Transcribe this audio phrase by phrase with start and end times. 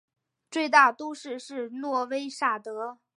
[0.49, 2.97] 最大都市是诺维萨德。